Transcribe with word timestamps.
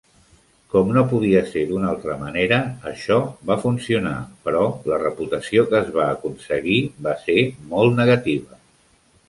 Com 0.75 0.87
no 0.93 1.01
podia 1.09 1.41
ser 1.49 1.65
d'una 1.71 1.89
altra 1.89 2.15
manera, 2.21 2.57
això 2.93 3.19
va 3.51 3.59
funcionar, 3.67 4.15
però 4.47 4.65
la 4.93 5.01
reputació 5.05 5.69
que 5.73 5.81
es 5.83 5.95
va 6.01 6.09
aconseguir 6.17 6.81
va 7.09 7.17
ser 7.29 7.39
molt 7.77 7.99
negativa. 8.05 8.63